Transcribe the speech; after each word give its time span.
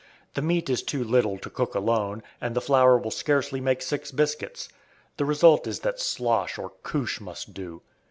The 0.33 0.41
meat 0.41 0.67
is 0.67 0.81
too 0.81 1.03
little 1.03 1.37
to 1.37 1.49
cook 1.51 1.75
alone, 1.75 2.23
and 2.41 2.55
the 2.55 2.59
flour 2.59 2.97
will 2.97 3.11
scarcely 3.11 3.61
make 3.61 3.83
six 3.83 4.11
biscuits. 4.11 4.67
The 5.17 5.25
result 5.25 5.67
is 5.67 5.81
that 5.81 5.99
"slosh" 5.99 6.57
or 6.57 6.71
"coosh" 6.81 7.19
must 7.21 7.53
do. 7.53 7.83